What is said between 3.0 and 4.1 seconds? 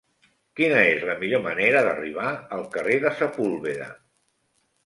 de Sepúlveda?